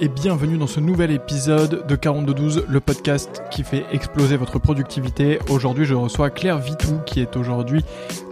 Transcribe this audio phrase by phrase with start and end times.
[0.00, 5.40] et bienvenue dans ce nouvel épisode de 4212, le podcast qui fait exploser votre productivité.
[5.50, 7.84] Aujourd'hui, je reçois Claire Vitou qui est aujourd'hui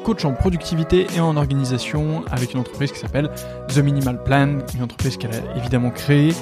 [0.04, 3.30] coach en productivité et en organisation avec une entreprise qui s'appelle
[3.68, 6.32] The Minimal Plan, une entreprise qu'elle a évidemment créée.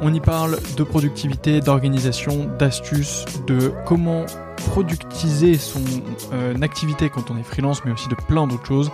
[0.00, 4.24] On y parle de productivité, d'organisation, d'astuces, de comment
[4.70, 5.82] productiser son
[6.32, 8.90] euh, activité quand on est freelance, mais aussi de plein d'autres choses.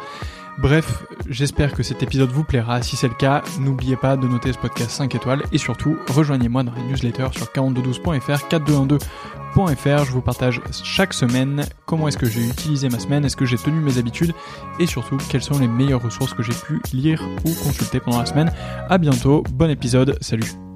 [0.59, 2.83] Bref, j'espère que cet épisode vous plaira.
[2.83, 6.65] Si c'est le cas, n'oubliez pas de noter ce podcast 5 étoiles et surtout, rejoignez-moi
[6.65, 10.05] dans la newsletter sur 4212.fr, 4212.fr.
[10.05, 13.57] Je vous partage chaque semaine comment est-ce que j'ai utilisé ma semaine, est-ce que j'ai
[13.57, 14.33] tenu mes habitudes
[14.81, 18.27] et surtout quelles sont les meilleures ressources que j'ai pu lire ou consulter pendant la
[18.27, 18.53] semaine.
[18.89, 20.68] À bientôt, bon épisode, salut.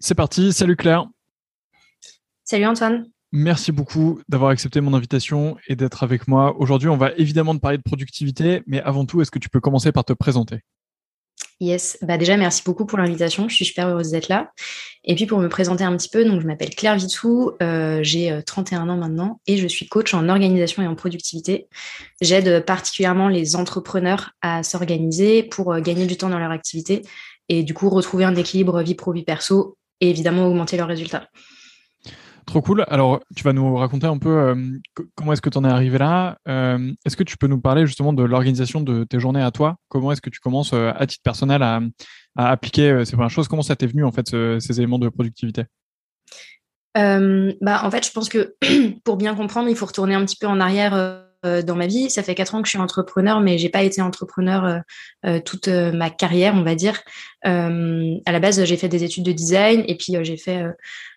[0.00, 0.52] C'est parti.
[0.54, 1.06] Salut Claire.
[2.44, 3.06] Salut Antoine.
[3.32, 6.56] Merci beaucoup d'avoir accepté mon invitation et d'être avec moi.
[6.58, 9.60] Aujourd'hui, on va évidemment te parler de productivité, mais avant tout, est-ce que tu peux
[9.60, 10.60] commencer par te présenter?
[11.60, 14.50] Yes, bah déjà merci beaucoup pour l'invitation, je suis super heureuse d'être là.
[15.04, 18.40] Et puis pour me présenter un petit peu, donc je m'appelle Claire Vitou, euh, j'ai
[18.46, 21.68] 31 euh, ans maintenant et je suis coach en organisation et en productivité.
[22.22, 27.02] J'aide particulièrement les entrepreneurs à s'organiser pour euh, gagner du temps dans leur activité
[27.50, 31.28] et du coup retrouver un équilibre vie pro vie perso et évidemment augmenter leurs résultats.
[32.46, 32.84] Trop cool.
[32.88, 34.56] Alors, tu vas nous raconter un peu euh,
[35.14, 36.36] comment est-ce que tu en es arrivé là.
[36.48, 39.76] Euh, est-ce que tu peux nous parler justement de l'organisation de tes journées à toi?
[39.88, 41.80] Comment est-ce que tu commences euh, à titre personnel à,
[42.34, 43.46] appliquer ces premières choses?
[43.46, 45.64] Comment ça t'est venu en fait ces éléments de productivité?
[46.94, 48.56] Bah, en fait, je pense que
[49.04, 52.10] pour bien comprendre, il faut retourner un petit peu en arrière dans ma vie.
[52.10, 54.78] Ça fait quatre ans que je suis entrepreneur, mais j'ai pas été entrepreneur euh,
[55.26, 57.00] euh, toute ma carrière, on va dire.
[57.42, 60.64] à la base, j'ai fait des études de design et puis j'ai fait,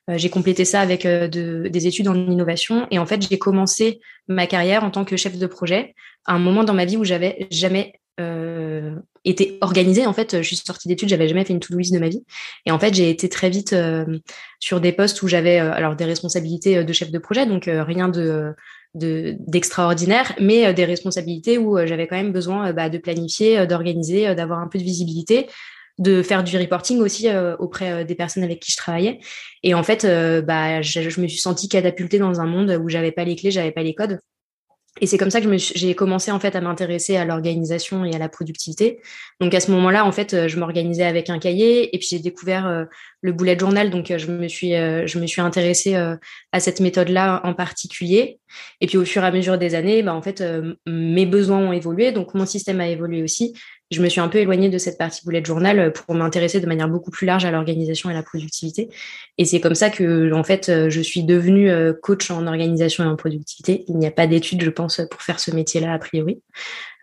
[0.09, 2.87] j'ai complété ça avec de, des études en innovation.
[2.91, 6.39] Et en fait, j'ai commencé ma carrière en tant que chef de projet à un
[6.39, 8.95] moment dans ma vie où j'avais jamais euh,
[9.25, 10.05] été organisée.
[10.05, 12.23] En fait, je suis sortie d'études, j'avais jamais fait une to-do list de ma vie.
[12.65, 13.75] Et en fait, j'ai été très vite
[14.59, 18.53] sur des postes où j'avais alors des responsabilités de chef de projet, donc rien de
[18.95, 23.65] d'extraordinaire, mais euh, des responsabilités où euh, j'avais quand même besoin euh, bah, de planifier,
[23.65, 25.47] d'organiser, d'avoir un peu de visibilité,
[25.97, 27.27] de faire du reporting aussi
[27.59, 29.19] auprès des personnes avec qui je travaillais.
[29.61, 30.07] Et en fait,
[30.43, 33.51] bah, je, je, me suis sentie catapultée dans un monde où j'avais pas les clés,
[33.51, 34.19] j'avais pas les codes.
[35.01, 38.19] Et c'est comme ça que j'ai commencé en fait à m'intéresser à l'organisation et à
[38.19, 38.99] la productivité.
[39.39, 42.67] Donc à ce moment-là, en fait, je m'organisais avec un cahier et puis j'ai découvert
[42.67, 42.85] euh,
[43.21, 43.89] le bullet journal.
[43.89, 48.39] Donc euh, je me suis euh, je me suis intéressée à cette méthode-là en particulier.
[48.81, 50.43] Et puis au fur et à mesure des années, bah, en fait,
[50.85, 53.53] mes besoins ont évolué, donc mon système a évolué aussi
[53.93, 56.65] je me suis un peu éloignée de cette partie bullet journal euh, pour m'intéresser de
[56.65, 58.89] manière beaucoup plus large à l'organisation et à la productivité.
[59.37, 63.03] Et c'est comme ça que, en fait, euh, je suis devenue euh, coach en organisation
[63.03, 63.85] et en productivité.
[63.87, 66.41] Il n'y a pas d'études, je pense, pour faire ce métier-là a priori.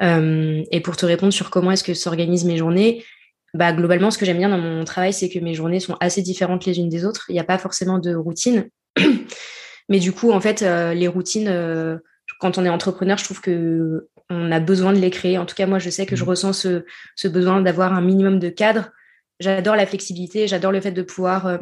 [0.01, 3.05] et pour te répondre sur comment est-ce que s'organisent mes journées,
[3.55, 6.23] bah, globalement, ce que j'aime bien dans mon travail, c'est que mes journées sont assez
[6.23, 7.27] différentes les unes des autres.
[7.29, 8.69] Il n'y a pas forcément de routine.
[9.89, 11.51] Mais du coup, en fait, les routines,
[12.39, 15.37] quand on est entrepreneur, je trouve que on a besoin de les créer.
[15.39, 16.29] En tout cas, moi, je sais que je mmh.
[16.29, 18.91] ressens ce, besoin d'avoir un minimum de cadre.
[19.41, 21.59] J'adore la flexibilité, j'adore le fait de pouvoir euh,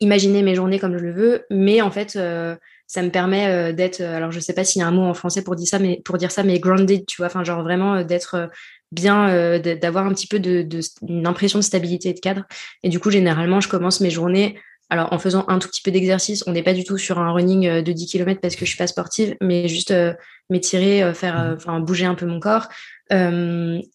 [0.00, 2.54] imaginer mes journées comme je le veux, mais en fait, euh,
[2.86, 5.14] ça me permet euh, d'être, alors je sais pas s'il y a un mot en
[5.14, 8.02] français pour dire ça, mais pour dire ça, mais grounded, tu vois, enfin genre vraiment
[8.04, 8.50] d'être
[8.90, 10.68] bien, d'avoir un petit peu de,
[11.08, 12.44] une impression de stabilité et de cadre.
[12.82, 14.58] Et du coup, généralement, je commence mes journées
[14.92, 17.32] alors, en faisant un tout petit peu d'exercice, on n'est pas du tout sur un
[17.32, 20.12] running euh, de 10 km parce que je suis pas sportive, mais juste euh,
[20.50, 22.68] m'étirer, euh, faire, enfin, bouger un peu mon corps.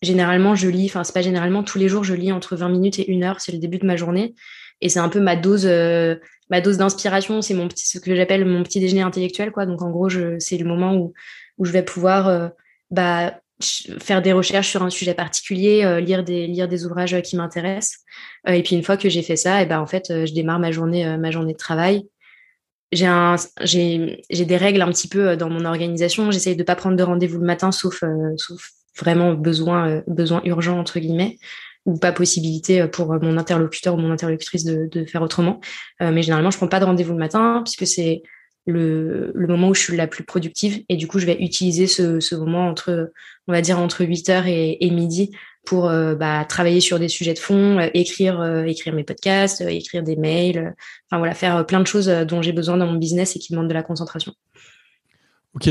[0.01, 2.97] généralement, je lis, enfin, c'est pas généralement, tous les jours, je lis entre 20 minutes
[2.97, 3.39] et une heure.
[3.41, 4.33] C'est le début de ma journée.
[4.81, 5.67] Et c'est un peu ma dose,
[6.49, 7.43] ma dose d'inspiration.
[7.43, 9.67] C'est mon petit, ce que j'appelle mon petit déjeuner intellectuel, quoi.
[9.67, 10.09] Donc, en gros,
[10.39, 11.13] c'est le moment où,
[11.59, 12.49] où je vais pouvoir,
[12.89, 17.21] bah, faire des recherches sur un sujet particulier, euh, lire des lire des ouvrages euh,
[17.21, 17.99] qui m'intéressent.
[18.47, 20.59] Euh, et puis une fois que j'ai fait ça, et ben en fait, je démarre
[20.59, 22.07] ma journée ma journée de travail.
[22.91, 26.31] J'ai un j'ai j'ai des règles un petit peu dans mon organisation.
[26.31, 28.03] J'essaye de pas prendre de rendez-vous le matin, sauf
[28.37, 31.37] sauf vraiment besoin besoin urgent entre guillemets
[31.85, 35.61] ou pas possibilité pour mon interlocuteur ou mon interlocutrice de, de faire autrement.
[35.99, 38.23] mais généralement, je prends pas de rendez-vous le matin puisque c'est
[38.67, 40.83] le, moment où je suis la plus productive.
[40.89, 43.11] Et du coup, je vais utiliser ce, moment entre,
[43.47, 45.31] on va dire, entre 8 heures et, et midi
[45.67, 49.61] pour euh, bah, travailler sur des sujets de fond, euh, écrire, euh, écrire mes podcasts,
[49.61, 50.73] écrire des mails,
[51.05, 53.67] enfin voilà, faire plein de choses dont j'ai besoin dans mon business et qui demandent
[53.67, 54.33] de la concentration.
[55.53, 55.69] Ok.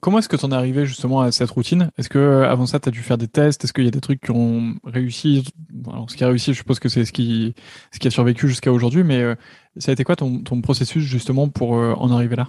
[0.00, 1.90] Comment est-ce que tu en es arrivé justement à cette routine?
[1.98, 3.64] Est-ce que avant ça, tu as dû faire des tests?
[3.64, 5.44] Est-ce qu'il y a des trucs qui ont réussi?
[6.08, 7.54] Ce qui a réussi, je suppose que c'est ce qui,
[7.92, 9.24] ce qui a survécu jusqu'à aujourd'hui, mais
[9.78, 12.48] ça a été quoi ton, ton processus justement pour en arriver là?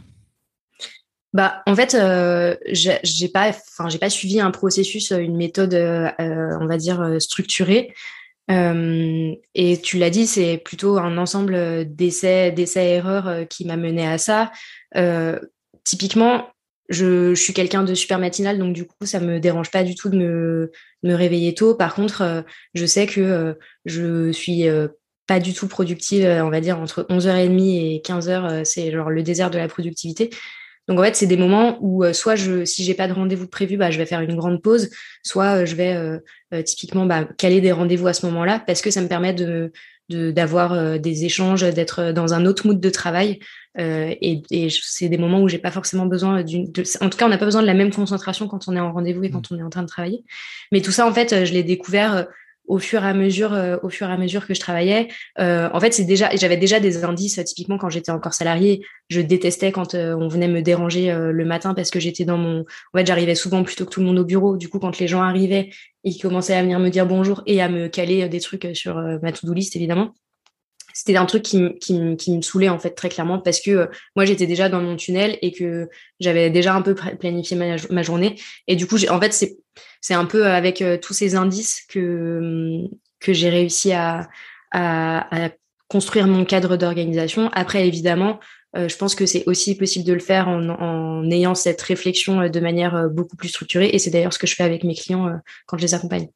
[1.34, 6.66] Bah, en fait, euh, j'ai pas, enfin, j'ai pas suivi un processus, une méthode, on
[6.66, 7.94] va dire structurée.
[8.50, 14.52] et tu l'as dit, c'est plutôt un ensemble d'essais, d'essais-erreurs qui m'a mené à ça.
[15.84, 16.48] typiquement,
[16.90, 20.10] je, suis quelqu'un de super matinal, donc du coup, ça me dérange pas du tout
[20.10, 20.72] de me,
[21.04, 21.76] me réveiller tôt.
[21.76, 22.42] Par contre, euh,
[22.74, 23.54] je sais que euh,
[23.86, 24.88] je suis euh,
[25.28, 29.52] pas du tout productive, on va dire entre 11h30 et 15h, c'est genre le désert
[29.52, 30.30] de la productivité.
[30.88, 33.76] Donc en fait, c'est des moments où soit je, si j'ai pas de rendez-vous prévu,
[33.76, 34.90] bah, je vais faire une grande pause,
[35.22, 36.22] soit je vais
[36.64, 39.72] typiquement bah, caler des rendez-vous à ce moment-là parce que ça me permet de
[40.10, 43.40] d'avoir des échanges, d'être dans un autre mood de travail
[43.80, 46.72] euh, et, et c'est des moments où j'ai pas forcément besoin d'une.
[47.02, 48.92] En tout cas, on n'a pas besoin de la même concentration quand on est en
[48.92, 49.56] rendez-vous et quand mm.
[49.56, 50.24] on est en train de travailler.
[50.72, 52.24] Mais tout ça, en fait, je l'ai découvert euh,
[52.68, 55.08] au fur et à mesure, euh, au fur et à mesure que je travaillais.
[55.40, 57.40] Euh, en fait, c'est déjà, j'avais déjà des indices.
[57.46, 61.90] Typiquement, quand j'étais encore salarié, je détestais quand on venait me déranger le matin parce
[61.90, 62.62] que j'étais dans mon.
[62.94, 64.58] En fait, j'arrivais souvent plutôt que tout le monde au bureau.
[64.58, 65.70] Du coup, quand les gens arrivaient,
[66.04, 69.32] ils commençaient à venir me dire bonjour et à me caler des trucs sur ma
[69.32, 70.14] to-do list, évidemment
[70.98, 73.86] c'était un truc qui, me saoulait en fait très clairement parce que euh,
[74.16, 75.90] moi j'étais déjà dans mon tunnel et que
[76.20, 78.34] j'avais déjà un peu planifié ma, journée.
[78.66, 79.60] Et du coup en fait c'est
[80.02, 82.80] c'est un peu avec euh, tous ces indices que
[83.20, 84.28] que j'ai réussi à,
[84.72, 85.52] à,
[85.88, 87.52] construire mon cadre d'organisation.
[87.54, 88.40] Après évidemment
[88.76, 92.50] euh, je pense que c'est aussi possible de le faire en, en, ayant cette réflexion
[92.50, 93.92] de manière beaucoup plus structurée.
[93.94, 95.30] Et c'est d'ailleurs ce que je fais avec mes clients
[95.68, 96.30] quand je les accompagne.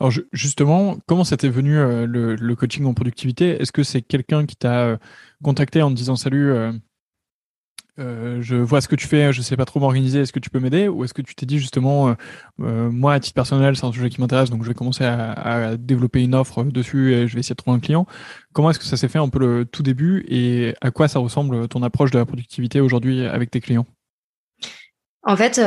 [0.00, 3.60] Alors justement, comment ça t'est venu euh, le, coaching en productivité?
[3.60, 4.96] Est-ce que c'est quelqu'un qui t'a euh,
[5.42, 6.72] contacté en te disant salut, euh,
[7.98, 10.60] je vois ce que tu fais, je sais pas trop m'organiser, est-ce que tu peux
[10.60, 10.86] m'aider?
[10.86, 12.14] Ou est-ce que tu t'es dit justement,
[12.58, 16.22] moi à titre personnel, c'est un sujet qui m'intéresse, donc je vais commencer à, développer
[16.22, 18.06] une offre dessus et je vais essayer de trouver un client.
[18.52, 21.20] Comment est-ce que ça s'est fait un peu le tout début et à quoi ça
[21.20, 23.86] ressemble ton approche de la productivité aujourd'hui avec tes clients?
[25.22, 25.58] En fait,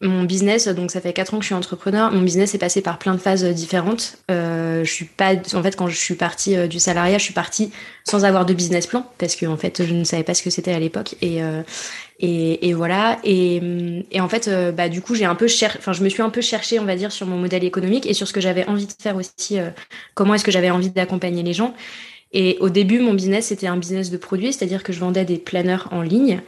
[0.00, 2.82] mon business, donc ça fait quatre ans que je suis entrepreneur, mon business est passé
[2.82, 4.18] par plein de phases différentes.
[4.30, 7.34] Euh, je suis pas, en fait, quand je suis partie euh, du salariat, je suis
[7.34, 7.72] partie
[8.04, 10.50] sans avoir de business plan parce que en fait, je ne savais pas ce que
[10.50, 11.62] c'était à l'époque et, euh,
[12.20, 13.18] et, et voilà.
[13.24, 13.60] Et,
[14.12, 16.22] et en fait, euh, bah du coup, j'ai un peu cher, enfin, je me suis
[16.22, 18.66] un peu cherchée, on va dire, sur mon modèle économique et sur ce que j'avais
[18.68, 19.58] envie de faire aussi.
[20.14, 21.74] comment est-ce que j'avais envie d'accompagner les gens.
[22.32, 25.38] Et au début, mon business c'était un business de produits, c'est-à-dire que je vendais des
[25.38, 26.40] planeurs en ligne.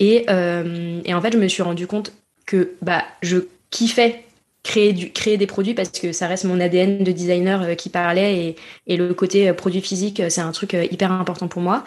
[0.00, 2.12] Et, et en fait, je me suis rendu compte
[2.48, 3.36] que bah, je
[3.70, 4.24] kiffais
[4.64, 7.90] créer, du, créer des produits parce que ça reste mon ADN de designer euh, qui
[7.90, 8.56] parlait et,
[8.86, 11.84] et, le côté euh, produit physique, euh, c'est un truc hyper important pour moi.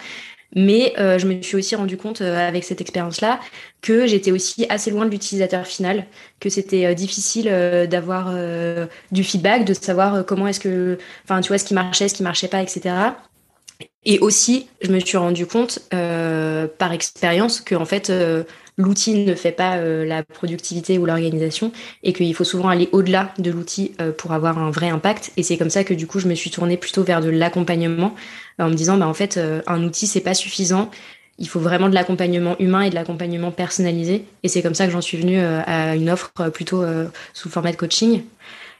[0.54, 3.40] Mais je me suis aussi rendu compte avec cette expérience-là
[3.80, 6.04] que j'étais aussi assez loin de l'utilisateur final,
[6.40, 7.46] que c'était difficile
[7.88, 8.34] d'avoir
[9.10, 12.22] du feedback, de savoir comment est-ce que, enfin, tu vois, ce qui marchait, ce qui
[12.22, 12.94] marchait pas, etc.
[14.04, 18.12] Et aussi, je me suis rendu compte par expérience que en fait,
[18.78, 21.72] l'outil ne fait pas euh, la productivité ou l'organisation
[22.02, 25.32] et qu'il faut souvent aller au-delà de l'outil euh, pour avoir un vrai impact.
[25.36, 28.14] Et c'est comme ça que du coup, je me suis tournée plutôt vers de l'accompagnement
[28.58, 30.90] en me disant, bah, en fait, euh, un outil, c'est pas suffisant.
[31.38, 34.24] Il faut vraiment de l'accompagnement humain et de l'accompagnement personnalisé.
[34.42, 36.84] Et c'est comme ça que j'en suis venue à une offre plutôt
[37.32, 38.22] sous format de coaching.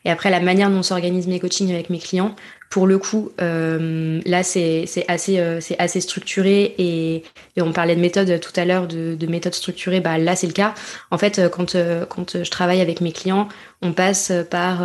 [0.05, 2.37] Et après, la manière dont s'organisent mes coachings avec mes clients,
[2.73, 7.23] pour le coup, euh, là, c'est assez, euh, assez structuré et,
[7.59, 10.01] on parlait de méthode tout à l'heure, de, de méthode structurée.
[10.01, 10.73] Bah, là, c'est le cas.
[11.11, 13.49] En fait, euh, quand, euh, quand je travaille avec mes clients,
[13.83, 14.81] on passe par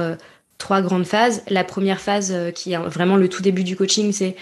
[0.57, 1.43] trois grandes phases.
[1.47, 4.35] La première phase, qui est vraiment le tout début du coaching, c'est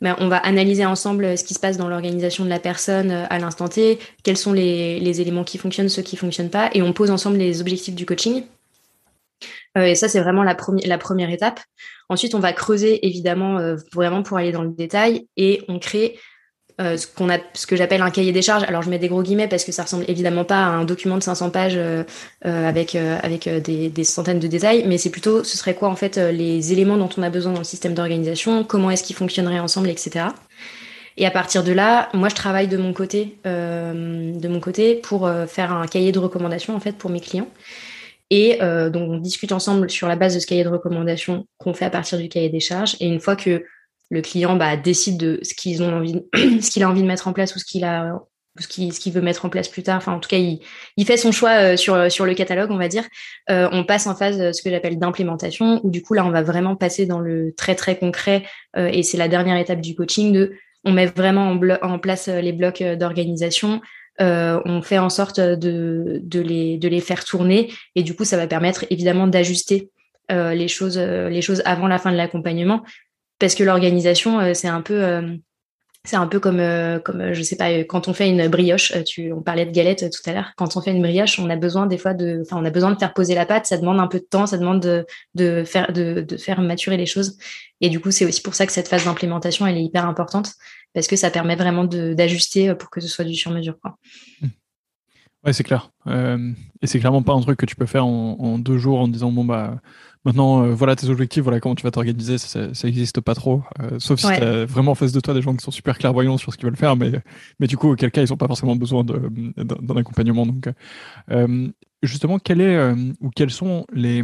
[0.00, 3.38] ben, on va analyser ensemble ce qui se passe dans l'organisation de la personne à
[3.40, 6.92] l'instant T, quels sont les, les éléments qui fonctionnent, ceux qui fonctionnent pas, et on
[6.92, 8.44] pose ensemble les objectifs du coaching.
[9.76, 11.60] Euh, et ça, c'est vraiment la, première étape.
[12.08, 16.18] Ensuite, on va creuser évidemment euh, vraiment pour aller dans le détail et on crée
[16.80, 18.64] euh, ce qu'on a, ce que j'appelle un cahier des charges.
[18.64, 21.16] Alors je mets des gros guillemets parce que ça ressemble évidemment pas à un document
[21.16, 21.78] de 500 pages
[22.42, 26.16] avec avec des, des, centaines de détails, mais c'est plutôt, ce serait quoi en fait
[26.16, 29.88] les éléments dont on a besoin dans le système d'organisation, comment est-ce qu'ils fonctionneraient ensemble,
[29.88, 30.26] etc.
[31.16, 35.30] Et à partir de là, moi je travaille de mon côté, de mon côté pour
[35.46, 37.48] faire un cahier de recommandations en fait pour mes clients.
[38.30, 41.74] Et euh, donc, on discute ensemble sur la base de ce cahier de recommandation qu'on
[41.74, 42.96] fait à partir du cahier des charges.
[43.00, 43.64] Et une fois que
[44.10, 47.28] le client bah, décide de ce qu'ils ont envie, ce qu'il a envie de mettre
[47.28, 48.18] en place ou ce qu'il a,
[48.58, 49.96] ce qu'il veut mettre en place plus tard.
[49.96, 50.60] Enfin, en tout cas, il,
[50.96, 53.04] il fait son choix euh, sur sur le catalogue, on va dire.
[53.50, 56.42] Euh, on passe en phase ce que j'appelle d'implémentation, où du coup là, on va
[56.42, 58.44] vraiment passer dans le très très concret.
[58.76, 60.52] Euh, et c'est la dernière étape du coaching de,
[60.84, 63.80] on met vraiment en, en place les blocs d'organisation.
[64.20, 68.24] Euh, on fait en sorte de, de, les, de les faire tourner et du coup
[68.24, 69.90] ça va permettre évidemment d'ajuster
[70.30, 72.84] euh, les choses les choses avant la fin de l'accompagnement
[73.40, 75.36] parce que l'organisation c'est un peu
[76.04, 78.92] c'est un peu comme, euh, comme euh, je sais pas, quand on fait une brioche,
[78.94, 80.52] euh, tu, on parlait de galette tout à l'heure.
[80.56, 82.92] Quand on fait une brioche, on a besoin des fois de, enfin, on a besoin
[82.92, 83.64] de faire poser la pâte.
[83.64, 86.98] Ça demande un peu de temps, ça demande de, de faire, de, de faire maturer
[86.98, 87.38] les choses.
[87.80, 90.52] Et du coup, c'est aussi pour ça que cette phase d'implémentation, elle est hyper importante
[90.94, 93.76] parce que ça permet vraiment d'ajuster pour que ce soit du sur-mesure.
[94.40, 94.46] Mmh.
[95.44, 95.90] Ouais, c'est clair.
[96.06, 99.08] et c'est clairement pas un truc que tu peux faire en, en deux jours en
[99.08, 99.78] disant bon bah
[100.24, 103.62] Maintenant, euh, voilà tes objectifs, voilà comment tu vas t'organiser, ça n'existe pas trop.
[103.80, 105.98] Euh, sauf si tu as vraiment en face de toi des gens qui sont super
[105.98, 107.12] clairvoyants sur ce qu'ils veulent faire, mais,
[107.60, 110.46] mais du coup, auquel cas, ils n'ont pas forcément besoin d'un accompagnement.
[110.46, 110.70] Donc,
[111.30, 111.68] euh,
[112.02, 114.22] justement, quel est ou quels sont les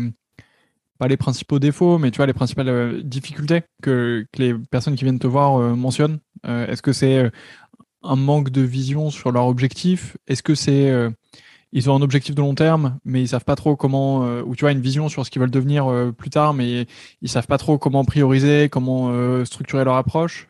[0.99, 5.05] pas les principaux défauts, mais tu vois les principales difficultés que, que, les personnes qui
[5.05, 6.19] viennent te voir mentionnent?
[6.45, 7.31] Est-ce que c'est
[8.03, 10.17] un manque de vision sur leur objectif?
[10.27, 10.91] Est-ce que c'est
[11.73, 14.57] ils ont un objectif de long terme, mais ils savent pas trop comment, euh, ou
[14.57, 16.87] tu vois, une vision sur ce qu'ils veulent devenir euh, plus tard, mais
[17.23, 20.49] ils savent pas trop comment prioriser, comment euh, structurer leur approche?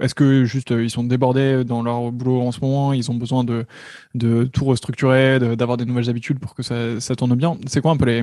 [0.00, 3.42] Est-ce que juste ils sont débordés dans leur boulot en ce moment, ils ont besoin
[3.42, 3.66] de,
[4.14, 7.58] de tout restructurer, d'avoir des nouvelles habitudes pour que ça, tourne bien?
[7.66, 8.22] C'est quoi un peu les,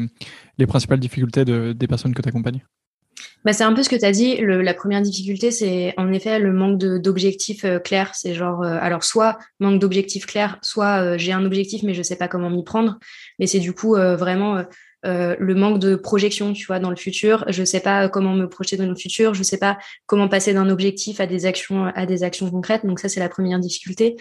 [0.57, 2.63] les principales difficultés de, des personnes que tu accompagnes
[3.43, 4.37] bah, c'est un peu ce que tu as dit.
[4.37, 8.15] la première difficulté, c'est en effet le manque d'objectifs euh, clairs.
[8.15, 12.01] C'est genre, euh, alors soit manque d'objectifs clairs, soit euh, j'ai un objectif mais je
[12.01, 12.97] sais pas comment m'y prendre.
[13.39, 14.63] Mais c'est du coup vraiment
[15.03, 17.45] le manque de projection, tu vois, dans le futur.
[17.49, 19.35] Je sais pas comment me projeter dans le futur.
[19.35, 22.85] Je sais pas comment passer d'un objectif à des actions, à des actions concrètes.
[22.85, 24.15] Donc ça, c'est la première difficulté.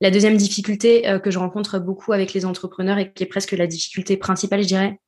[0.00, 3.66] La deuxième difficulté que je rencontre beaucoup avec les entrepreneurs et qui est presque la
[3.66, 4.98] difficulté principale, je dirais,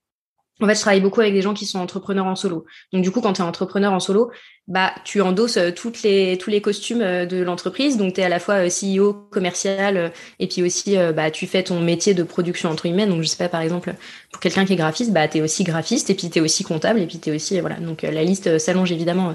[0.62, 2.64] en fait, je travaille beaucoup avec des gens qui sont entrepreneurs en solo.
[2.92, 4.30] Donc, du coup, quand tu es entrepreneur en solo,
[4.68, 7.96] bah, tu endosses euh, toutes les, tous les costumes euh, de l'entreprise.
[7.96, 11.62] Donc, tu es à la fois euh, CEO, commercial, et puis aussi, bah, tu fais
[11.62, 13.06] ton métier de production entre guillemets.
[13.06, 13.94] Donc, je sais pas, par exemple,
[14.30, 16.62] pour quelqu'un qui est graphiste, bah, tu es aussi graphiste, et puis tu es aussi
[16.64, 17.76] comptable, et puis tu es aussi, voilà.
[17.76, 19.34] Donc, la liste s'allonge évidemment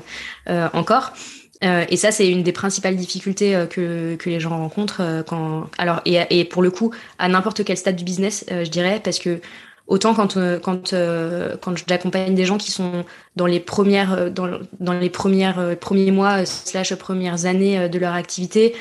[0.73, 1.13] encore.
[1.61, 5.69] et ça, c'est une des principales difficultés que, que les gens rencontrent quand.
[5.77, 9.19] Alors, et, et pour le coup, à n'importe quel stade du business, je dirais, parce
[9.19, 9.41] que
[9.87, 13.05] Autant quand euh, quand euh, quand j'accompagne des gens qui sont
[13.37, 18.13] dans les premières euh, dans, dans les premières premiers mois slash premières années de leur
[18.13, 18.75] activité,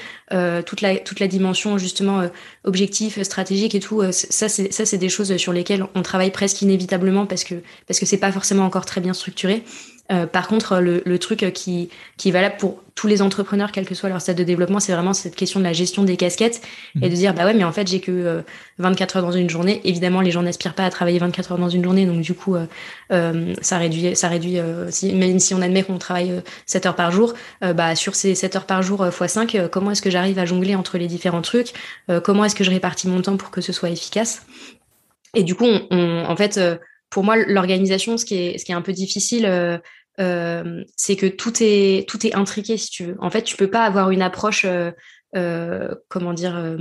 [0.67, 2.29] toute la toute la dimension justement
[2.65, 6.63] objectif, stratégique et tout, ça c'est ça c'est des choses sur lesquelles on travaille presque
[6.63, 7.55] inévitablement parce que
[7.87, 9.63] parce que c'est pas forcément encore très bien structuré.
[10.13, 13.85] Euh, par contre, le, le, truc qui, qui est valable pour tous les entrepreneurs, quel
[13.85, 16.63] que soit leur stade de développement, c'est vraiment cette question de la gestion des casquettes
[17.03, 18.43] et de dire, bah ouais, mais en fait, j'ai que
[18.79, 19.81] 24 euh, heures dans une journée.
[19.85, 22.55] Évidemment, les gens n'aspirent pas à travailler 24 heures dans une journée, donc du coup,
[22.55, 22.67] euh,
[23.13, 24.59] euh ça réduit, ça réduit
[24.91, 28.57] si, même si on admet qu'on travaille 7 heures par jour, bah sur ces 7
[28.57, 31.73] heures par jour x 5, comment est-ce que j'arrive à jongler entre les différents trucs?
[32.25, 34.47] Comment est-ce que je répartis mon temps pour que ce soit efficace?
[35.35, 36.59] Et du coup, on, en fait,
[37.11, 39.79] pour moi, l'organisation, ce qui est, ce qui est un peu difficile, euh,
[40.21, 43.17] euh, c'est que tout est, tout est intriqué, si tu veux.
[43.21, 46.77] En fait, tu peux pas avoir une approche, euh, comment dire,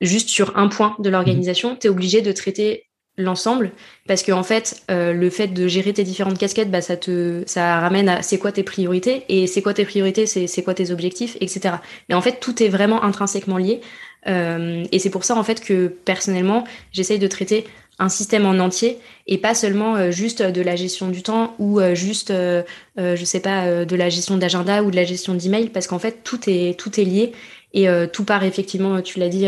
[0.00, 1.76] juste sur un point de l'organisation.
[1.76, 3.72] Tu es obligé de traiter l'ensemble
[4.06, 7.80] parce que en fait le fait de gérer tes différentes casquettes bah ça te ça
[7.80, 10.90] ramène à c'est quoi tes priorités et c'est quoi tes priorités c'est c'est quoi tes
[10.90, 11.74] objectifs etc
[12.08, 13.80] mais en fait tout est vraiment intrinsèquement lié
[14.26, 17.66] et c'est pour ça en fait que personnellement j'essaye de traiter
[18.00, 21.80] un système en entier et pas seulement euh, juste de la gestion du temps ou
[21.80, 22.62] euh, juste, euh,
[22.96, 26.24] je sais pas, de la gestion d'agenda ou de la gestion d'email parce qu'en fait
[26.24, 27.32] tout est tout est lié
[27.72, 29.46] et tout part effectivement, tu l'as dit,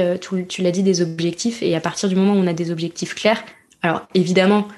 [0.48, 3.16] tu l'as dit des objectifs et à partir du moment où on a des objectifs
[3.16, 3.42] clairs,
[3.82, 4.68] alors évidemment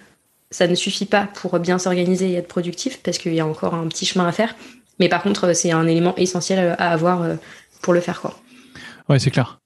[0.50, 3.74] ça ne suffit pas pour bien s'organiser et être productif parce qu'il y a encore
[3.74, 4.54] un petit chemin à faire,
[4.98, 7.36] mais par contre c'est un élément essentiel à avoir
[7.82, 8.34] pour le faire quoi.
[9.10, 9.60] Ouais c'est clair.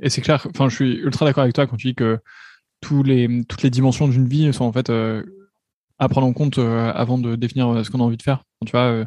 [0.00, 2.18] et c'est clair, enfin je suis ultra d'accord avec toi quand tu dis que
[2.80, 5.22] tous les, toutes les dimensions d'une vie sont en fait euh,
[5.98, 8.44] à prendre en compte euh, avant de définir euh, ce qu'on a envie de faire.
[8.64, 9.04] Tu vois,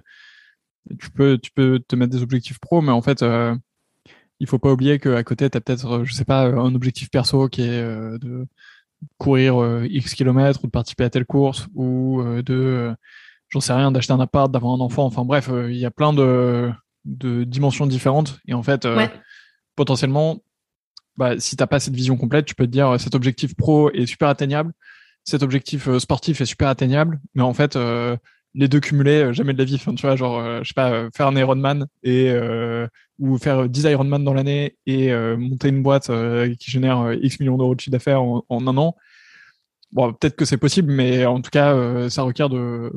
[0.99, 3.23] tu peux, tu peux te mettre des objectifs pro, mais en fait,
[4.39, 7.49] il faut pas oublier qu'à côté, tu as peut-être, je sais pas, un objectif perso
[7.49, 8.47] qui est de
[9.17, 12.95] courir X kilomètres ou de participer à telle course ou de,
[13.49, 15.05] j'en sais rien, d'acheter un appart, d'avoir un enfant.
[15.05, 16.71] Enfin bref, il y a plein de,
[17.05, 18.39] de dimensions différentes.
[18.47, 18.87] Et en fait,
[19.75, 20.39] potentiellement,
[21.21, 23.91] bah, si t'as pas cette vision complète, tu peux te dire euh, cet objectif pro
[23.91, 24.73] est super atteignable,
[25.23, 28.17] cet objectif euh, sportif est super atteignable, mais en fait euh,
[28.55, 29.77] les deux cumulés jamais de la vie.
[29.77, 32.33] Tu vois, genre je sais pas faire un Ironman et
[33.19, 36.11] ou faire 10 Ironman dans l'année et monter une boîte
[36.59, 38.97] qui génère X millions d'euros de chiffre d'affaires en, en, un an.
[39.93, 42.91] Bon, peut-être que c'est possible, mais en tout cas, ça requiert de,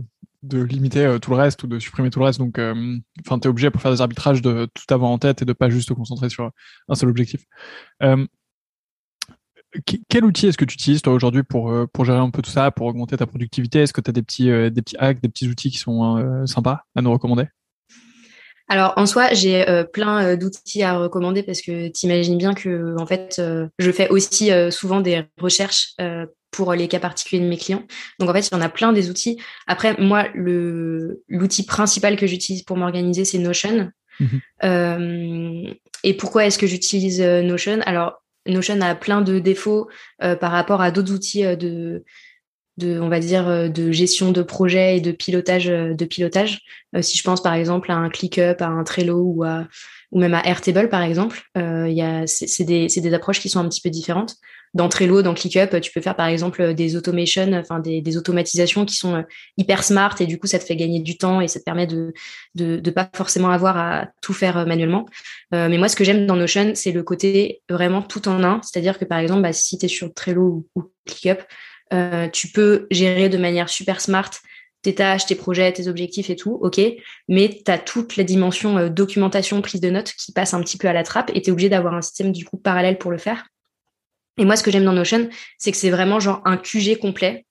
[0.45, 2.39] de limiter euh, tout le reste ou de supprimer tout le reste.
[2.39, 5.43] Donc, euh, enfin, tu es obligé pour faire des arbitrages de tout avoir en tête
[5.43, 6.51] et de pas juste te concentrer sur
[6.89, 7.45] un seul objectif.
[8.03, 8.27] Euh,
[10.09, 11.69] quel outil est-ce que tu utilises toi aujourd'hui pour,
[12.05, 13.81] gérer un peu tout ça, pour augmenter ta productivité?
[13.81, 16.85] Est-ce que tu as des petits, des petits hacks, des petits outils qui sont sympas
[16.95, 17.49] à nous recommander?
[18.69, 23.07] Alors en soi, j'ai plein d'outils à recommander parce que tu imagines bien que en
[23.07, 23.43] fait,
[23.81, 25.97] je fais aussi souvent des recherches
[26.55, 27.85] pour les cas particuliers de mes clients.
[28.19, 29.37] Donc en fait, il y en a plein des outils.
[29.67, 33.91] Après, moi, l'outil principal que j'utilise pour m'organiser, c'est Notion.
[34.21, 35.75] Mhm.
[36.05, 37.81] et pourquoi est-ce que j'utilise Notion?
[37.85, 39.89] Alors, Notion a plein de défauts
[40.21, 42.05] par rapport à d'autres outils de,
[42.77, 45.69] de, on va dire, euh, de gestion de projet et de pilotage.
[45.69, 46.61] Euh, de pilotage.
[46.97, 49.67] Euh, si je pense par exemple à un ClickUp, à un Trello ou, à,
[50.11, 53.49] ou même à Airtable par exemple, euh, y a, c'est, des, c'est des approches qui
[53.49, 54.37] sont un petit peu différentes.
[54.75, 58.97] Dans Trello, dans ClickUp, tu peux faire par exemple des automations, enfin des, automatisations qui
[58.97, 59.25] sont
[59.57, 61.87] hyper smart et du coup ça te fait gagner du temps et ça te permet
[61.87, 62.13] de
[62.55, 65.07] de, pas forcément avoir à tout faire manuellement.
[65.55, 68.61] Euh, mais moi, ce que j'aime dans Notion, c'est le côté vraiment tout en un.
[68.63, 71.43] C'est-à-dire que par exemple, bah, si tu es sur Trello ou, ClickUp,
[71.93, 74.31] euh, tu peux gérer de manière super smart
[74.83, 76.79] tes tâches, tes projets, tes objectifs et tout, ok,
[77.29, 80.77] mais tu as toute la dimension euh, documentation, prise de notes qui passe un petit
[80.77, 83.11] peu à la trappe et tu es obligé d'avoir un système du coup parallèle pour
[83.11, 83.47] le faire.
[84.39, 87.47] Et moi, ce que j'aime dans Notion, c'est que c'est vraiment genre un QG complet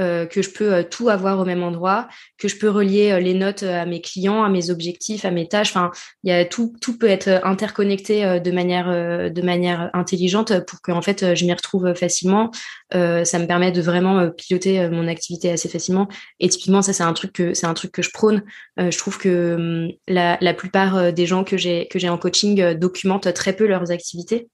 [0.00, 2.08] euh, que je peux euh, tout avoir au même endroit,
[2.38, 5.46] que je peux relier euh, les notes à mes clients, à mes objectifs, à mes
[5.46, 5.68] tâches.
[5.68, 5.90] Enfin,
[6.24, 8.88] il y a tout, tout peut être interconnecté de manière,
[9.30, 12.50] de manière intelligente pour que en fait je m'y retrouve facilement.
[12.92, 16.08] ça me permet de vraiment piloter mon activité assez facilement.
[16.40, 18.42] Et typiquement, ça c'est un truc que c'est un truc que je prône.
[18.78, 22.74] je trouve que hum, la, la plupart des gens que j'ai que j'ai en coaching
[22.74, 24.48] documentent très peu leurs activités.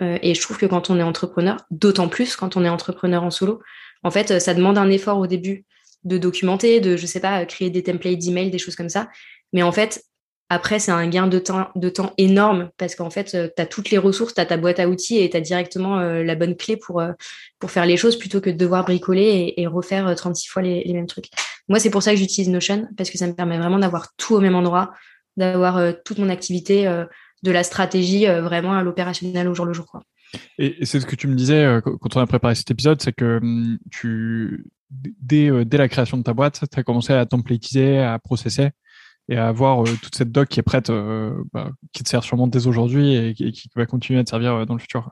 [0.00, 3.30] Et je trouve que quand on est entrepreneur, d'autant plus quand on est entrepreneur en
[3.30, 3.60] solo,
[4.04, 5.64] en fait, ça demande un effort au début
[6.04, 9.08] de documenter, de, je sais pas, créer des templates d'email, des choses comme ça.
[9.52, 10.04] Mais en fait,
[10.50, 13.24] après, c'est un gain de temps, de temps énorme parce qu'en fait,
[13.54, 15.98] tu as toutes les ressources, tu as ta boîte à outils et tu as directement
[15.98, 17.12] euh, la bonne clé pour, euh,
[17.58, 20.90] pour faire les choses plutôt que de devoir bricoler et, refaire 36 euh, fois les,
[20.92, 21.28] mêmes trucs.
[21.68, 24.36] Moi, c'est pour ça que j'utilise Notion parce que ça me permet vraiment d'avoir tout
[24.36, 24.94] au même endroit,
[25.36, 26.88] d'avoir toute mon activité,
[27.42, 29.86] de la stratégie vraiment à l'opérationnel au jour le jour.
[29.86, 30.02] Quoi.
[30.58, 33.12] Et, c'est ce que tu me disais euh, quand on a préparé cet épisode, c'est
[33.12, 37.24] que hum, tu, dès, euh, dès la création de ta boîte, tu as commencé à
[37.26, 38.70] templatiser, à processer
[39.28, 40.90] et à avoir euh, toute cette doc qui est prête,
[41.52, 44.74] bah, qui te sert sûrement dès aujourd'hui et, qui va continuer à te servir dans
[44.74, 45.10] le futur.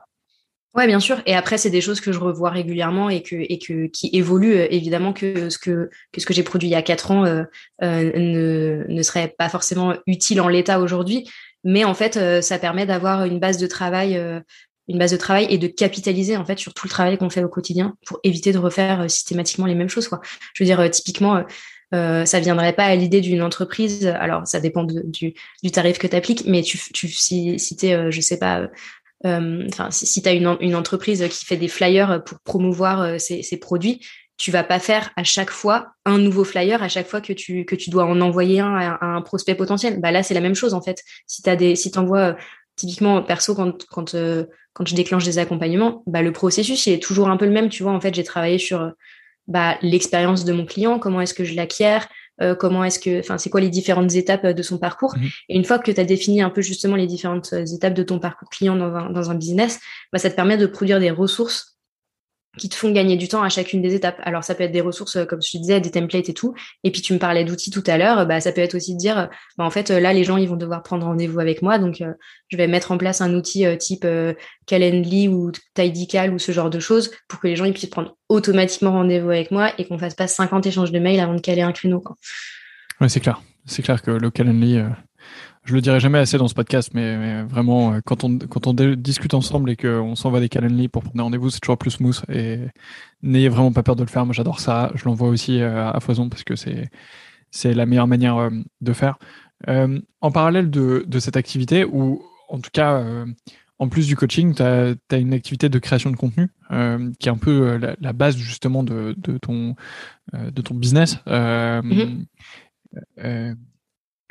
[0.75, 1.21] Ouais, bien sûr.
[1.25, 4.59] Et après, c'est des choses que je revois régulièrement et que et que qui évoluent
[4.69, 7.23] évidemment que ce que que ce que j'ai produit il y a quatre ans
[7.81, 11.27] ne ne serait pas forcément utile en l'état aujourd'hui.
[11.63, 14.43] Mais en fait, ça permet d'avoir une base de travail
[14.87, 17.43] une base de travail et de capitaliser en fait sur tout le travail qu'on fait
[17.43, 20.07] au quotidien pour éviter de refaire euh, systématiquement les mêmes choses.
[20.07, 20.21] Quoi.
[20.53, 21.43] Je veux dire, euh, typiquement,
[21.93, 24.07] euh, ça viendrait pas à l'idée d'une entreprise.
[24.07, 27.87] Alors, ça dépend du, du, tarif que tu appliques, mais tu, tu, si, si tu
[27.87, 28.67] es, je sais pas,
[29.23, 33.57] enfin, si, si tu as une, une, entreprise qui fait des flyers pour promouvoir ses,
[33.57, 34.05] produits,
[34.37, 37.65] tu vas pas faire à chaque fois un nouveau flyer à chaque fois que tu
[37.65, 39.99] que tu dois en envoyer un à, un prospect potentiel.
[39.99, 41.03] Bah là c'est la même chose en fait.
[41.25, 42.35] Si tu des si t'envoies
[42.75, 44.15] typiquement perso quand quand
[44.77, 47.67] quand je déclenche des accompagnements, bah, le processus il est toujours un peu le même.
[47.67, 48.91] Tu vois, en fait, j'ai travaillé sur
[49.47, 52.01] bah, l'expérience de mon client, comment est-ce que je l'acquiers,
[52.43, 55.15] euh, comment est-ce que, enfin, c'est quoi les différentes étapes de son parcours.
[55.17, 55.29] Mhm.
[55.49, 58.19] Et une fois que tu as défini un peu justement les différentes étapes de ton
[58.19, 59.79] parcours client dans un, dans un business,
[60.13, 61.76] bah, ça te permet de produire des ressources
[62.57, 64.19] qui te font gagner du temps à chacune des étapes.
[64.23, 66.53] Alors ça peut être des ressources, euh, comme je te disais, des templates et tout.
[66.83, 68.99] Et puis tu me parlais d'outils tout à l'heure, bah, ça peut être aussi de
[68.99, 71.79] dire, bah, en fait, là, les gens, ils vont devoir prendre rendez-vous avec moi.
[71.79, 72.13] Donc, euh,
[72.49, 74.05] je vais mettre en place un outil euh, type
[74.65, 78.17] Calendly ou Tidycal ou ce genre de choses pour que les gens ils puissent prendre
[78.29, 81.61] automatiquement rendez-vous avec moi et qu'on fasse pas 50 échanges de mails avant de caler
[81.61, 81.99] un créneau.
[81.99, 82.15] Quoi.
[82.99, 83.41] Ouais, c'est clair.
[83.65, 84.81] C'est clair que le Calendly,
[85.67, 88.73] je le dirai jamais assez dans ce podcast, mais, vraiment, euh, quand on, quand on
[88.73, 92.21] discute ensemble et qu'on s'envoie des calendly pour prendre rendez-vous, c'est toujours plus smooth.
[92.29, 92.59] Et
[93.21, 94.25] n'ayez vraiment pas peur de le faire.
[94.25, 94.91] Moi, j'adore ça.
[94.95, 96.89] Je l'envoie aussi euh, à foison parce que c'est,
[97.51, 98.49] c'est la meilleure manière euh,
[98.79, 99.19] de faire.
[99.67, 103.03] en parallèle de, de, cette activité, ou en tout cas,
[103.79, 106.47] en plus du coaching, tu as, une activité de création de contenu
[107.19, 109.75] qui est un peu la, base justement de, de ton,
[110.33, 111.17] de ton business.
[111.27, 112.25] Mm-hmm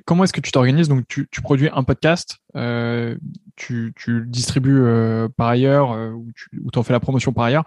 [0.06, 0.88] comment est-ce que tu t'organises?
[0.88, 3.18] Donc, tu, produis un podcast, euh,
[3.56, 7.64] tu, le distribues euh, par ailleurs euh, ou tu en fais la promotion par ailleurs.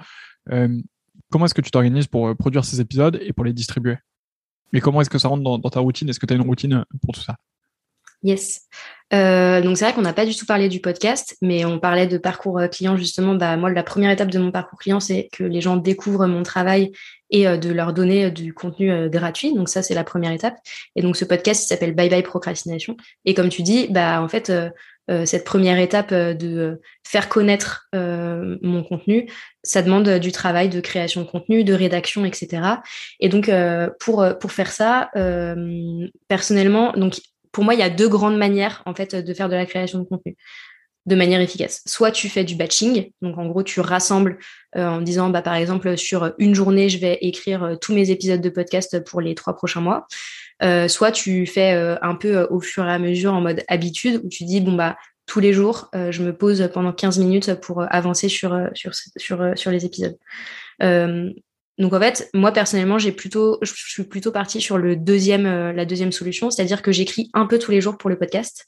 [1.29, 3.97] comment est-ce que tu t'organises pour produire ces épisodes et pour les distribuer?
[4.73, 6.09] Et comment est-ce que ça rentre dans, ta routine?
[6.09, 7.35] Est-ce que tu as une routine pour tout ça?
[8.21, 8.61] Yes.
[9.11, 12.17] donc c'est vrai qu'on n'a pas du tout parlé du podcast, mais on parlait de
[12.17, 13.35] parcours client justement.
[13.35, 16.43] Bah moi, la première étape de mon parcours client, c'est que les gens découvrent mon
[16.43, 16.91] travail
[17.29, 19.53] et euh, de leur donner euh, du contenu euh, gratuit.
[19.53, 20.55] Donc ça, c'est la première étape.
[20.95, 22.97] Et donc ce podcast, il s'appelle Bye Bye Procrastination.
[23.25, 24.51] Et comme tu dis, bah en fait,
[25.25, 29.27] cette première étape de faire connaître mon contenu,
[29.63, 32.61] ça demande du travail de création de contenu, de rédaction, etc.
[33.19, 33.49] Et donc
[33.99, 35.09] pour pour faire ça,
[36.27, 39.55] personnellement, donc pour moi, il y a deux grandes manières en fait de faire de
[39.55, 40.35] la création de contenu
[41.05, 41.81] de manière efficace.
[41.85, 44.37] Soit tu fais du batching, donc en gros tu rassembles
[44.75, 48.11] euh, en disant bah par exemple sur une journée je vais écrire euh, tous mes
[48.11, 50.07] épisodes de podcast pour les trois prochains mois.
[50.61, 54.29] Euh, soit tu fais un peu au fur et à mesure en mode habitude où
[54.29, 58.27] tu dis bon bah tous les jours je me pose pendant 15 minutes pour avancer
[58.27, 60.17] sur sur sur sur les épisodes.
[61.79, 65.71] Donc en fait, moi personnellement, j'ai plutôt, je suis plutôt partie sur le deuxième, euh,
[65.71, 68.65] la deuxième solution, c'est-à-dire que j'écris un peu tous les jours pour le podcast.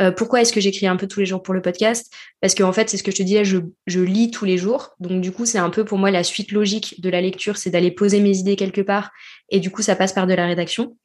[0.00, 2.12] Euh, pourquoi est-ce que j'écris un peu tous les jours pour le podcast?
[2.40, 4.90] Parce qu'en fait, c'est ce que je te disais, je, je lis tous les jours.
[4.98, 7.70] Donc du coup, c'est un peu pour moi la suite logique de la lecture, c'est
[7.70, 9.12] d'aller poser mes idées quelque part,
[9.48, 10.96] et du coup, ça passe par de la rédaction.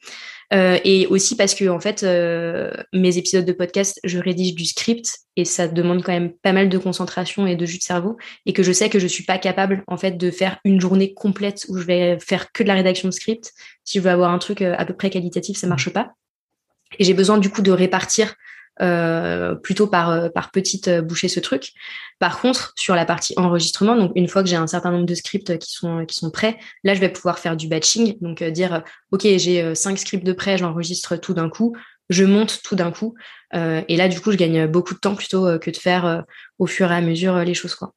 [0.54, 4.66] Euh, et aussi parce que en fait, euh, mes épisodes de podcast, je rédige du
[4.66, 8.18] script et ça demande quand même pas mal de concentration et de jus de cerveau
[8.46, 11.14] et que je sais que je suis pas capable en fait de faire une journée
[11.14, 13.54] complète où je vais faire que de la rédaction de script.
[13.84, 16.12] Si je veux avoir un truc euh, à peu près qualitatif, ça marche pas.
[17.00, 18.36] Et j'ai besoin du coup de répartir
[18.82, 21.72] euh, plutôt par, euh, par petite euh, boucher ce truc.
[22.20, 25.16] Par contre, sur la partie enregistrement, donc une fois que j'ai un certain nombre de
[25.16, 28.84] scripts qui sont, qui sont prêts, là, je vais pouvoir faire du batching, donc dire,
[29.12, 31.74] OK, j'ai cinq scripts de prêt, j'enregistre tout d'un coup,
[32.10, 33.16] je monte tout d'un coup.
[33.54, 36.24] et là, du coup, je gagne beaucoup de temps plutôt que de faire
[36.60, 37.76] au fur et à mesure les choses.
[37.76, 37.94] Quoi.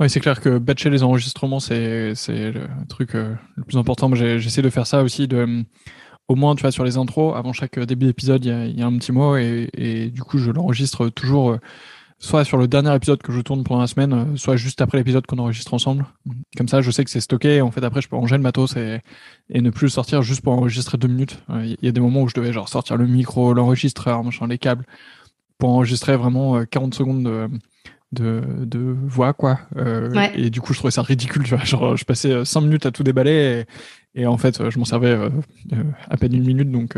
[0.00, 4.14] Oui, c'est clair que batcher les enregistrements, c'est le truc le plus important.
[4.14, 5.64] J'essaie de faire ça aussi, de
[6.28, 8.98] au moins, tu vois, sur les intros, avant chaque début d'épisode, il y, a un
[8.98, 11.58] petit mot et, du coup, je l'enregistre toujours euh,
[12.18, 14.98] soit sur le dernier épisode que je tourne pendant la semaine, euh, soit juste après
[14.98, 16.04] l'épisode qu'on enregistre ensemble.
[16.56, 17.62] Comme ça, je sais que c'est stocké.
[17.62, 19.00] En fait, après, je peux ranger le matos et,
[19.48, 21.42] et ne plus le sortir juste pour enregistrer deux minutes.
[21.48, 24.46] Euh, il y a des moments où je devais genre sortir le micro, l'enregistreur, machin,
[24.46, 24.84] les câbles,
[25.56, 27.48] pour enregistrer vraiment 40 secondes de,
[28.12, 29.58] de, de voix quoi
[30.34, 32.90] et du coup je trouvais ça ridicule tu vois genre je passais 5 minutes à
[32.90, 33.66] tout déballer
[34.18, 35.28] et en fait, euh, je m'en servais euh,
[35.72, 35.76] euh,
[36.10, 36.70] à peine une minute.
[36.72, 36.94] Donc,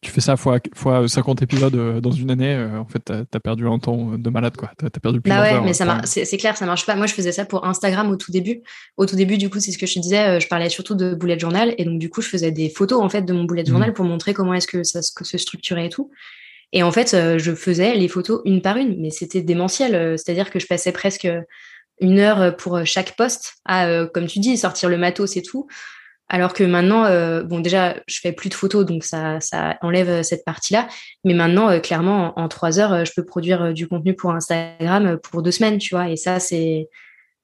[0.00, 2.56] tu fais ça fois, fois 50 épisodes dans une année.
[2.56, 4.56] en fait, tu as, perdu un temps de malade.
[4.56, 4.70] quoi.
[4.78, 6.94] Tu as, perdu plus bah ouais, mais ça c'est clair, ça marche pas.
[6.96, 8.62] Moi, je faisais ça pour Instagram au tout début.
[8.96, 10.40] Au tout début, du coup, c'est ce que je te disais.
[10.40, 11.74] Je parlais surtout de bullet journal.
[11.78, 13.66] Et donc, du coup, je faisais des photos en fait de mon bullet mmh.
[13.66, 16.10] journal pour montrer comment est-ce que ça se structurait et tout.
[16.72, 20.16] Et en fait, je faisais les photos une par une, mais c'était démentiel.
[20.18, 21.28] C'est-à-dire que je passais presque
[22.00, 25.66] une heure pour chaque poste à, comme tu dis, sortir le matos et tout.
[26.28, 30.08] Alors que maintenant, euh, bon, déjà, je fais plus de photos, donc ça, ça enlève
[30.08, 30.88] euh, cette partie-là.
[31.24, 35.42] Mais maintenant, euh, clairement, en, trois heures, je peux produire du contenu pour Instagram pour
[35.42, 36.10] deux semaines, tu vois.
[36.10, 36.88] Et ça, c'est,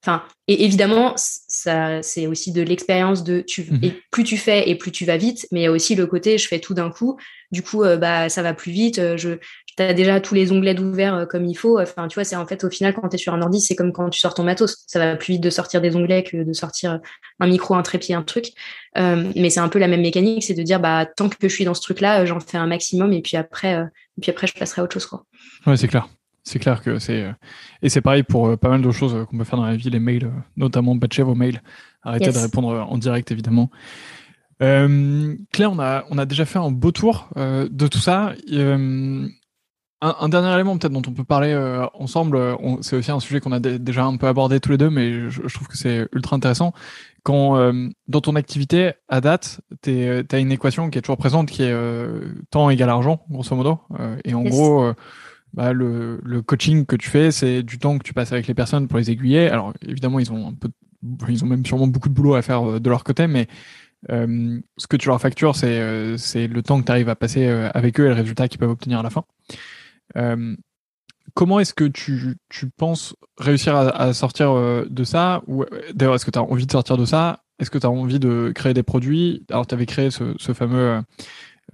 [0.03, 4.69] enfin, et évidemment, ça, c'est aussi de l'expérience de, tu, mmh et plus tu fais
[4.69, 5.47] et plus tu vas vite.
[5.51, 7.17] Mais il y a aussi le côté, je fais tout d'un coup.
[7.53, 8.99] Du coup, bah, ça va plus vite.
[9.15, 9.37] Je,
[9.75, 11.79] tu as déjà tous les onglets d'ouvert euh, comme il faut.
[11.79, 13.75] Enfin, tu vois, c'est en fait au final quand tu es sur un ordi, c'est
[13.75, 14.83] comme quand tu sors ton matos.
[14.87, 16.99] Ça va plus vite de sortir des onglets que de sortir
[17.39, 18.47] un micro, un trépied, un truc.
[18.97, 21.53] Euh, mais c'est un peu la même mécanique, c'est de dire bah tant que je
[21.53, 24.47] suis dans ce truc-là, euh, j'en fais un maximum et puis après, et puis après
[24.47, 25.25] je passerai à autre chose quoi.
[25.65, 26.07] Ouais, c'est clair.
[26.45, 27.25] C'est clair que c'est
[27.81, 30.01] et c'est pareil pour pas mal de choses qu'on peut faire dans la vie, les
[30.01, 31.61] mails, notamment batcher vos mails,
[32.03, 33.71] arrêter de répondre en direct évidemment.
[34.59, 38.33] Claire, on a, on a déjà fait un beau tour de tout ça.
[40.05, 43.39] Un, dernier élément peut-être dont on peut parler euh, ensemble, euh, c'est aussi un sujet
[43.39, 46.35] qu'on a déjà un peu abordé tous les deux, mais je, trouve que c'est ultra
[46.35, 46.73] intéressant.
[47.23, 51.49] Quand euh, dans ton activité à date, tu as une équation qui est toujours présente,
[51.49, 51.73] qui est
[52.49, 53.79] temps égal argent, grosso modo.
[54.25, 54.91] et en gros,
[55.53, 58.53] bah, le, le, coaching que tu fais, c'est du temps que tu passes avec les
[58.53, 59.47] personnes pour les aiguiller.
[59.47, 60.67] Alors évidemment, ils ont un peu,
[61.29, 63.47] ils ont même sûrement beaucoup de boulot à faire de leur côté, mais
[64.09, 68.01] ce que tu leur factures, c'est c'est le temps que tu arrives à passer avec
[68.01, 69.23] eux et le résultat qu'ils peuvent obtenir à la fin.
[70.17, 70.55] Euh,
[71.33, 76.25] comment est-ce que tu, tu, penses réussir à, sortir euh, de ça Ou d'ailleurs, est-ce
[76.25, 77.43] que tu as envie de sortir de ça?
[77.59, 79.45] Est-ce que tu as envie de créer des produits?
[79.49, 81.01] Alors, tu avais créé ce, fameux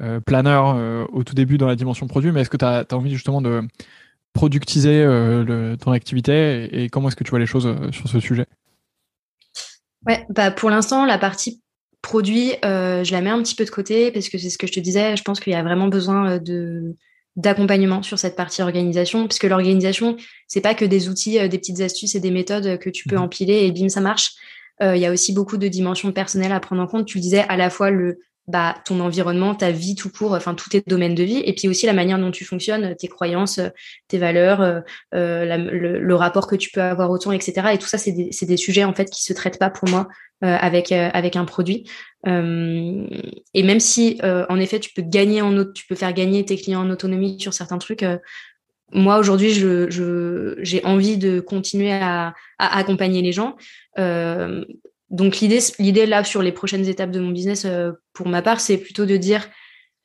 [0.02, 3.12] euh, planner au tout début dans la dimension produit, mais est-ce que tu as, envie
[3.12, 3.63] justement de
[4.34, 5.04] productiser
[5.82, 8.45] ton activité et, comment est-ce que tu vois les choses sur ce sujet?
[10.06, 11.62] Ouais, bah pour l'instant, la partie
[12.02, 14.73] produit, je la mets un petit peu de côté parce que c'est ce que je
[14.73, 15.17] te disais.
[15.17, 16.95] Je pense qu'il y a vraiment besoin de
[17.36, 21.82] d'accompagnement sur cette partie organisation, puisque l'organisation, c'est pas que des outils, euh, des petites
[21.82, 23.24] astuces et des méthodes que tu peux mhm.
[23.24, 24.34] empiler et bim, ça marche.
[24.82, 27.06] Euh, il y a aussi beaucoup de dimensions personnelles à prendre en compte.
[27.06, 30.70] Tu disais à la fois le bah, ton environnement, ta vie tout court, enfin tous
[30.70, 33.60] tes domaines de vie, et puis aussi la manière dont tu fonctionnes, tes croyances,
[34.08, 34.84] tes valeurs,
[35.14, 37.70] euh, le, rapport que tu peux avoir au temps, etc.
[37.74, 40.08] Et tout ça, c'est des, des, sujets en fait qui se traitent pas pour moi
[40.42, 41.84] euh, avec euh, avec un produit.
[42.26, 43.06] Euh,
[43.54, 46.82] et même si en effet tu peux gagner en tu peux faire gagner tes clients
[46.82, 48.06] en autonomie sur certains trucs.
[48.94, 53.58] moi aujourd'hui, je j'ai envie de continuer à, accompagner les gens.
[55.10, 57.65] Donc l'idée l'idée là sur les prochaines étapes de mon business
[58.13, 59.50] pour ma part, c'est plutôt de dire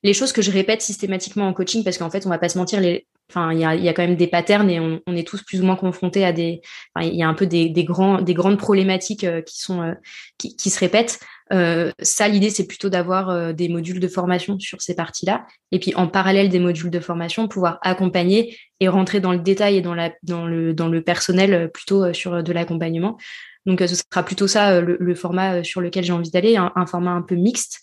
[0.05, 2.59] les choses que je répète systématiquement en coaching, parce qu'en fait, on va pas se
[2.59, 5.61] mentir, les, enfin, il y a, quand même des patterns et on, est tous plus
[5.61, 6.61] ou moins confrontés à des,
[7.01, 9.93] il y a un peu des, grands, des grandes problématiques euh, qui sont, euh,
[10.37, 11.19] qui, se répètent.
[11.53, 15.79] Euh, ça, l'idée, c'est plutôt d'avoir euh, des modules de formation sur ces parties-là, et
[15.79, 19.81] puis en parallèle des modules de formation, pouvoir accompagner et rentrer dans le détail et
[19.81, 23.17] dans, la, dans, le, dans le personnel plutôt sur de l'accompagnement.
[23.65, 27.11] Donc, ce sera plutôt ça le, le format sur lequel j'ai envie d'aller, un, format
[27.11, 27.81] un peu mixte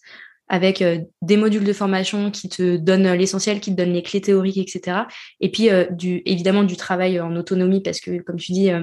[0.49, 4.21] avec euh, des modules de formation qui te donnent l'essentiel, qui te donnent les clés
[4.21, 5.07] théoriques, etc.
[5.41, 8.83] Et puis, euh, du, évidemment, du travail en autonomie, parce que, comme tu dis, euh,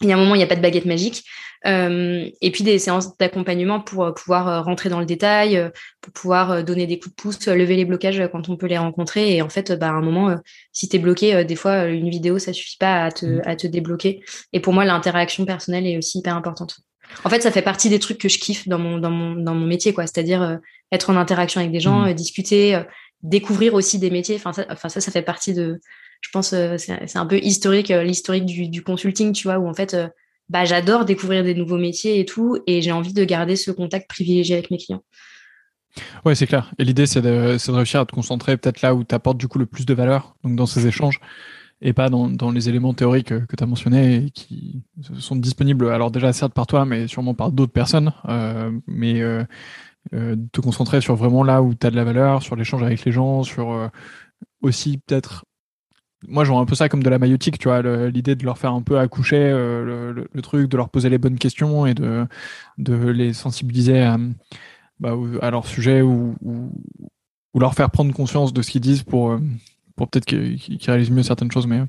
[0.00, 1.24] il y a un moment, il n'y a pas de baguette magique.
[1.64, 6.98] et puis, des séances d'accompagnement pour pouvoir rentrer dans le détail, pour pouvoir donner des
[6.98, 9.34] coups de pouce, lever les blocages quand on peut les rencontrer.
[9.34, 10.36] Et en fait, bah, à un moment,
[10.72, 13.42] si tu es bloqué, des fois, une vidéo, ça suffit pas à te, mmh.
[13.44, 14.22] à te débloquer.
[14.52, 16.80] Et pour moi, l'interaction personnelle est aussi hyper importante.
[17.24, 19.54] En fait, ça fait partie des trucs que je kiffe dans mon, dans mon, dans
[19.54, 20.06] mon métier, quoi.
[20.06, 20.56] C'est-à-dire euh,
[20.92, 22.08] être en interaction avec des gens, mmh.
[22.08, 22.82] euh, discuter, euh,
[23.22, 24.36] découvrir aussi des métiers.
[24.36, 25.80] Enfin ça, enfin, ça, ça fait partie de,
[26.20, 29.96] je pense, c'est un peu historique, l'historique du, consulting, tu vois, où en fait,
[30.48, 34.08] bah, j'adore découvrir des nouveaux métiers et tout, et j'ai envie de garder ce contact
[34.08, 35.02] privilégié avec mes clients.
[36.24, 36.72] Ouais, c'est clair.
[36.78, 39.58] Et l'idée, c'est de, réussir à te concentrer peut-être là où tu apportes du coup
[39.58, 41.20] le plus de valeur, donc dans ces échanges
[41.80, 44.82] et pas dans, dans, les éléments théoriques que tu as mentionnés et qui
[45.18, 49.44] sont disponibles, alors déjà certes par toi, mais sûrement par d'autres personnes, euh, mais euh,
[50.14, 53.04] euh, te concentrer sur vraiment là où tu as de la valeur, sur l'échange avec
[53.04, 53.88] les gens, sur euh,
[54.62, 55.44] aussi peut-être...
[56.26, 58.72] Moi, je un peu ça comme de la maïotique, tu vois, l'idée de leur faire
[58.72, 62.26] un peu accoucher euh, le, truc, de leur poser les bonnes questions et de,
[62.78, 64.18] de les sensibiliser à,
[64.98, 66.72] bah, à leur sujet ou, ou,
[67.58, 69.36] leur faire prendre conscience de ce qu'ils disent pour
[69.96, 71.66] pour peut-être qu'il réalise mieux certaines choses.
[71.66, 71.82] Mais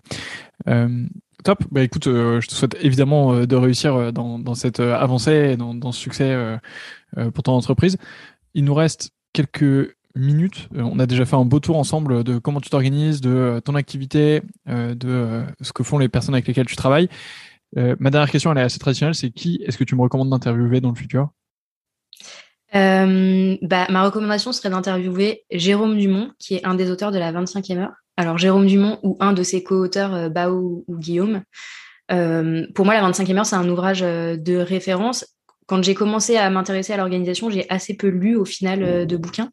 [0.68, 1.06] euh,
[1.44, 1.64] top.
[1.72, 5.56] Bah écoute, euh, je te souhaite évidemment euh, de réussir euh, dans, dans cette avancée
[5.56, 6.36] dans, dans ce succès
[7.34, 7.98] pour ton entreprise.
[8.54, 10.70] Il nous reste quelques minutes.
[10.76, 14.42] On a déjà fait un beau tour ensemble de comment tu t'organises, de ton activité,
[14.68, 17.10] de ce que font les personnes avec lesquelles tu travailles.
[17.76, 20.82] ma dernière question, elle est assez traditionnelle, c'est qui est-ce que tu me recommandes d'interviewer
[20.82, 21.30] dans le futur?
[22.76, 27.32] Euh, bah, ma recommandation serait d'interviewer Jérôme Dumont, qui est un des auteurs de la
[27.32, 27.94] 25e heure.
[28.18, 31.42] Alors, Jérôme Dumont ou un de ses co-auteurs, euh, Bao ou Guillaume.
[32.12, 35.26] Euh, pour moi, la 25e heure, c'est un ouvrage euh, de référence.
[35.68, 39.18] Quand j'ai commencé à m'intéresser à l'organisation, j'ai assez peu lu au final euh, de
[39.18, 39.50] bouquins.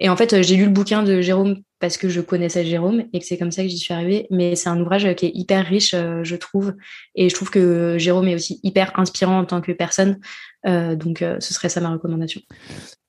[0.00, 3.20] Et en fait, j'ai lu le bouquin de Jérôme parce que je connaissais Jérôme et
[3.20, 4.26] que c'est comme ça que j'y suis arrivée.
[4.30, 6.74] Mais c'est un ouvrage qui est hyper riche, je trouve.
[7.14, 10.18] Et je trouve que Jérôme est aussi hyper inspirant en tant que personne.
[10.66, 12.40] Euh, donc, euh, ce serait ça ma recommandation.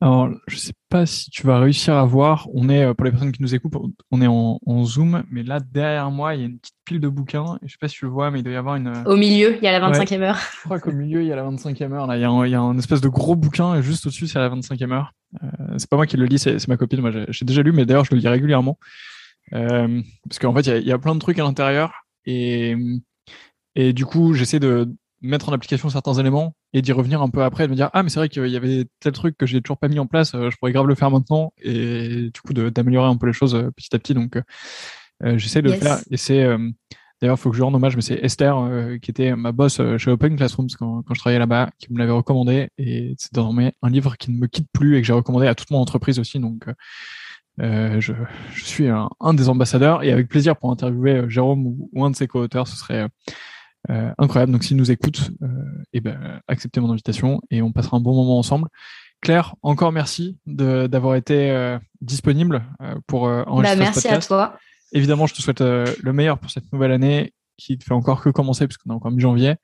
[0.02, 2.48] Alors, je sais pas si tu vas réussir à voir.
[2.54, 3.74] On est, euh, pour les personnes qui nous écoutent,
[4.12, 7.00] on est en, en, Zoom, mais là, derrière moi, il y a une petite pile
[7.00, 7.58] de bouquins.
[7.64, 8.92] Je sais pas si tu le vois, mais il doit y avoir une.
[9.06, 10.38] Au milieu, il y a la 25e heure.
[10.38, 12.08] Je crois qu'au milieu, il y a la 25e heure.
[12.08, 14.06] Là, il y a un, il y a un espèce de gros bouquin et juste
[14.06, 15.14] au-dessus, c'est la 25e heure.
[15.44, 17.02] Euh, c'est pas moi qui le lis, c'est ma copine.
[17.02, 18.78] Moi, j'ai déjà lu, mais d'ailleurs, je le lis régulièrement.
[19.54, 22.06] Euh, parce qu'en fait, il y, a, il y, a, plein de trucs à l'intérieur.
[22.26, 22.76] Et,
[23.76, 24.90] et du coup, j'essaie de
[25.22, 27.90] mettre en application certains éléments et d'y revenir un peu après et de me dire
[27.94, 30.06] ah mais c'est vrai qu'il y avait tel truc que j'ai toujours pas mis en
[30.06, 33.34] place euh, je pourrais grave le faire maintenant et du coup d'améliorer un peu les
[33.34, 34.38] choses euh, petit à petit donc
[35.24, 35.80] euh, j'essaie de yes.
[35.80, 36.46] le faire et c'est
[37.16, 39.82] euh, d'ailleurs faut que je rende hommage mais c'est Esther euh, qui était ma boss
[39.98, 43.74] chez Open Classrooms quand, quand je travaillais là-bas qui me l'avait recommandé et c'est désormais
[43.82, 46.20] un livre qui ne me quitte plus et que j'ai recommandé à toute mon entreprise
[46.20, 46.66] aussi donc
[47.62, 48.14] euh, je,
[48.54, 52.10] je, suis un, un, des ambassadeurs et avec plaisir pour interviewer Jérôme ou, ou un
[52.10, 53.08] de ses co-auteurs, ce serait
[53.90, 54.52] euh, incroyable.
[54.52, 54.96] Donc s'ils nous euh,
[55.94, 58.68] eh ben, acceptez mon invitation et on passera un bon moment ensemble.
[59.22, 64.32] Claire, encore merci d'avoir été euh, disponible euh, pour euh, enregistrer bah, merci ce podcast.
[64.32, 64.58] à toi.
[64.96, 68.30] Évidemment, je te souhaite le meilleur pour cette nouvelle année qui ne fait encore que
[68.30, 69.56] commencer puisqu'on est encore mi-janvier.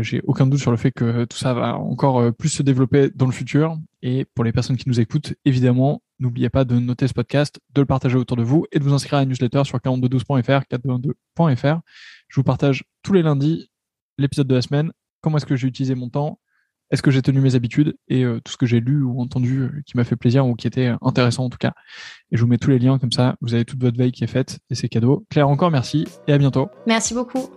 [0.00, 3.26] J'ai aucun doute sur le fait que tout ça va encore plus se développer dans
[3.26, 3.76] le futur.
[4.00, 7.80] Et pour les personnes qui nous écoutent, évidemment, n'oubliez pas de noter ce podcast, de
[7.80, 11.80] le partager autour de vous et de vous inscrire à la newsletter sur 4212.fr, 422.fr.
[12.28, 13.70] Je vous partage tous les lundis
[14.18, 16.40] l'épisode de la semaine, comment est-ce que j'ai utilisé mon temps,
[16.90, 19.60] est-ce que j'ai tenu mes habitudes et euh, tout ce que j'ai lu ou entendu
[19.60, 21.72] euh, qui m'a fait plaisir ou qui était intéressant en tout cas.
[22.32, 24.24] Et je vous mets tous les liens comme ça, vous avez toute votre veille qui
[24.24, 25.26] est faite et c'est cadeau.
[25.30, 26.68] Claire, encore merci et à bientôt.
[26.86, 27.50] Merci beaucoup.